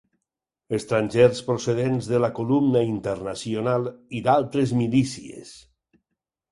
[0.77, 3.87] Estrangers procedents de la Columna Internacional
[4.21, 5.55] i d'altres milícies